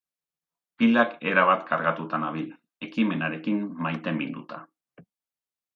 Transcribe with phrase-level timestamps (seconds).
[0.79, 2.49] Pilak erabat kargatuta nabil,
[2.89, 4.65] ekimenarekin maiteminduta.